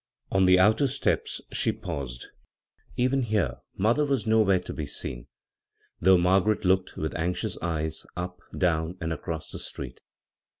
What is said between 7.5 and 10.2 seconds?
eyes up, down, and across the street.